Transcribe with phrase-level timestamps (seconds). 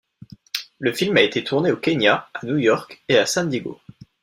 [0.79, 3.79] Le film a été tourné au Kenya, à New York et San Diego.